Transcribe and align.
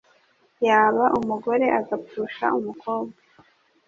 yaba 0.67 1.03
umugore 1.19 1.65
agapfusha 1.79 2.45
umukobwa 2.59 3.19